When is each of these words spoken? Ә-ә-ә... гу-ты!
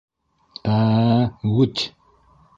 Ә-ә-ә... 0.75 1.21
гу-ты! 1.53 1.85